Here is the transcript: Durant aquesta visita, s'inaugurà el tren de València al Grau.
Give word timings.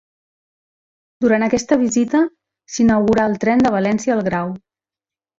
Durant 1.25 1.43
aquesta 1.47 1.77
visita, 1.81 2.21
s'inaugurà 2.75 3.25
el 3.33 3.37
tren 3.43 3.61
de 3.65 3.73
València 3.75 4.15
al 4.15 4.23
Grau. 4.29 4.55